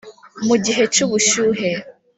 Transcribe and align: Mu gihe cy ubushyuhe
Mu 0.47 0.55
gihe 0.65 0.83
cy 0.93 0.99
ubushyuhe 1.05 1.69